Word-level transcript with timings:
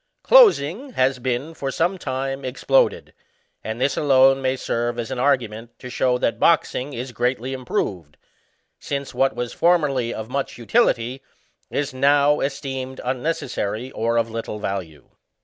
Closing 0.23 0.93
has 0.93 1.19
been 1.19 1.53
for 1.53 1.69
some 1.69 1.99
time 1.99 2.43
exploded; 2.43 3.13
and 3.63 3.79
this 3.79 3.95
alone 3.95 4.41
may 4.41 4.55
serve 4.55 4.97
as 4.97 5.11
an 5.11 5.19
argument 5.19 5.77
to 5.77 5.91
show 5.91 6.17
that 6.17 6.39
boxing 6.39 6.93
is 6.93 7.11
greatly 7.11 7.53
improved, 7.53 8.17
since 8.79 9.13
what 9.13 9.35
was 9.35 9.53
formerly 9.53 10.11
of 10.11 10.27
much 10.27 10.57
utility 10.57 11.21
is 11.69 11.93
now 11.93 12.39
esteemed 12.39 12.99
unnecessary 13.03 13.91
or 13.91 14.17
of 14.17 14.31
little 14.31 14.57
value. 14.57 15.07